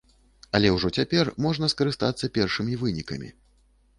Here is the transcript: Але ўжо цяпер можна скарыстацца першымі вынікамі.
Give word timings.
Але 0.59 0.71
ўжо 0.75 0.89
цяпер 0.99 1.29
можна 1.45 1.69
скарыстацца 1.73 2.31
першымі 2.37 2.79
вынікамі. 2.85 3.29